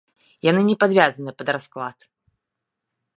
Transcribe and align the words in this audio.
Яны 0.47 0.61
не 0.69 0.75
падвязаны 0.83 1.31
пад 1.41 1.47
расклад. 1.57 1.99